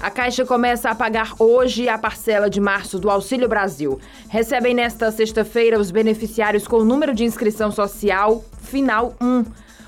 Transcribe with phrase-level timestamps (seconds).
[0.00, 4.00] A Caixa começa a pagar hoje a parcela de março do Auxílio Brasil.
[4.30, 9.44] Recebem nesta sexta-feira os beneficiários com o número de inscrição social final 1.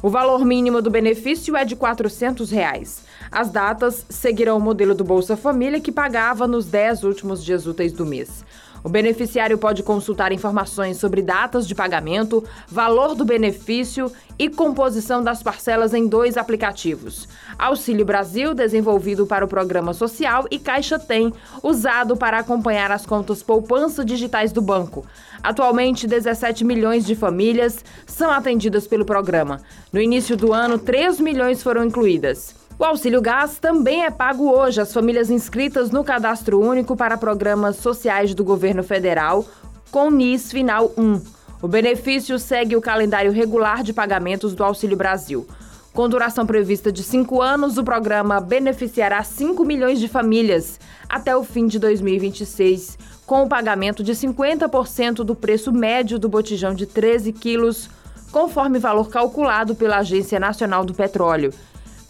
[0.00, 3.02] O valor mínimo do benefício é de 400 reais.
[3.32, 7.92] As datas seguirão o modelo do Bolsa Família, que pagava nos 10 últimos dias úteis
[7.92, 8.44] do mês.
[8.82, 15.42] O beneficiário pode consultar informações sobre datas de pagamento, valor do benefício e composição das
[15.42, 22.16] parcelas em dois aplicativos: Auxílio Brasil, desenvolvido para o programa social, e Caixa Tem, usado
[22.16, 25.04] para acompanhar as contas poupança digitais do banco.
[25.42, 29.60] Atualmente, 17 milhões de famílias são atendidas pelo programa.
[29.92, 32.65] No início do ano, 3 milhões foram incluídas.
[32.78, 37.76] O auxílio gás também é pago hoje às famílias inscritas no Cadastro Único para Programas
[37.76, 39.46] Sociais do Governo Federal,
[39.90, 41.22] com NIS Final 1.
[41.62, 45.48] O benefício segue o calendário regular de pagamentos do Auxílio Brasil.
[45.94, 51.42] Com duração prevista de cinco anos, o programa beneficiará 5 milhões de famílias até o
[51.42, 57.32] fim de 2026, com o pagamento de 50% do preço médio do botijão de 13
[57.32, 57.88] quilos,
[58.30, 61.54] conforme valor calculado pela Agência Nacional do Petróleo.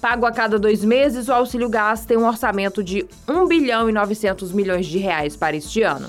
[0.08, 3.92] Pago a cada dois meses, o auxílio gás tem um orçamento de 1 bilhão e
[3.92, 6.08] 900 milhões de reais para este ano.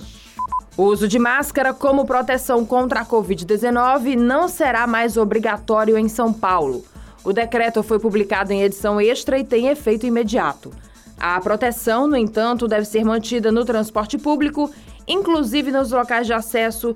[0.78, 6.32] O uso de máscara como proteção contra a Covid-19 não será mais obrigatório em São
[6.32, 6.86] Paulo.
[7.24, 10.72] O decreto foi publicado em edição extra e tem efeito imediato.
[11.20, 14.72] A proteção, no entanto, deve ser mantida no transporte público,
[15.08, 16.94] inclusive nos locais de acesso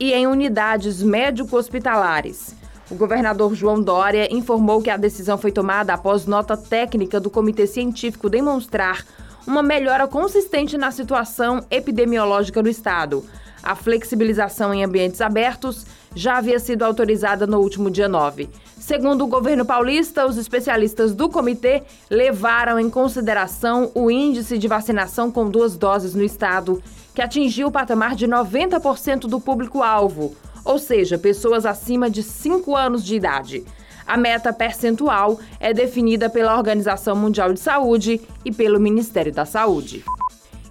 [0.00, 2.56] e em unidades médico-hospitalares.
[2.90, 7.66] O governador João Dória informou que a decisão foi tomada após nota técnica do Comitê
[7.66, 9.04] Científico demonstrar
[9.46, 13.22] uma melhora consistente na situação epidemiológica no estado.
[13.62, 18.48] A flexibilização em ambientes abertos já havia sido autorizada no último dia 9.
[18.78, 25.30] Segundo o governo paulista, os especialistas do comitê levaram em consideração o índice de vacinação
[25.30, 26.82] com duas doses no estado,
[27.14, 30.34] que atingiu o patamar de 90% do público-alvo
[30.68, 33.64] ou seja, pessoas acima de 5 anos de idade.
[34.06, 40.04] A meta percentual é definida pela Organização Mundial de Saúde e pelo Ministério da Saúde.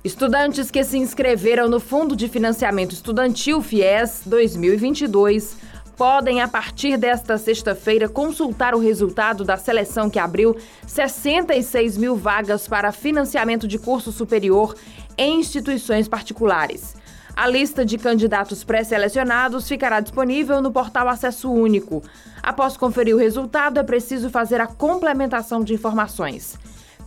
[0.03, 5.57] Estudantes que se inscreveram no Fundo de Financiamento Estudantil FIES 2022
[5.97, 10.55] podem, a partir desta sexta-feira, consultar o resultado da seleção que abriu
[10.85, 14.75] 66 mil vagas para financiamento de curso superior
[15.17, 16.95] em instituições particulares.
[17.37, 22.01] A lista de candidatos pré-selecionados ficará disponível no portal Acesso Único.
[22.41, 26.57] Após conferir o resultado, é preciso fazer a complementação de informações.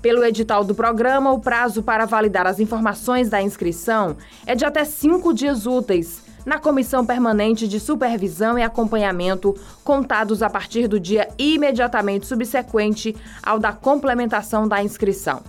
[0.01, 4.85] Pelo edital do programa, o prazo para validar as informações da inscrição é de até
[4.85, 9.53] cinco dias úteis na Comissão Permanente de Supervisão e Acompanhamento,
[9.83, 15.43] contados a partir do dia imediatamente subsequente ao da complementação da inscrição.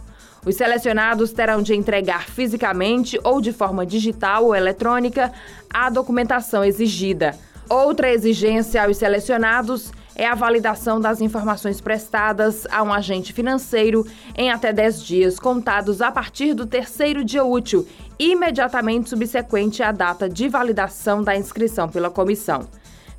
[0.46, 5.31] Os selecionados terão de entregar fisicamente ou de forma digital ou eletrônica
[5.72, 7.38] a documentação exigida.
[7.69, 14.52] Outra exigência aos selecionados é a validação das informações prestadas a um agente financeiro em
[14.52, 17.88] até 10 dias, contados a partir do terceiro dia útil,
[18.19, 22.68] imediatamente subsequente à data de validação da inscrição pela comissão.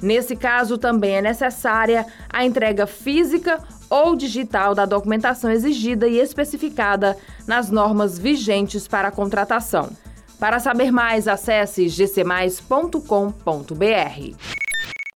[0.02, 7.14] Nesse caso, também é necessária a entrega física ou digital da documentação exigida e especificada
[7.46, 9.90] nas normas vigentes para a contratação.
[10.40, 14.61] Para saber mais, acesse gcmais.com.br.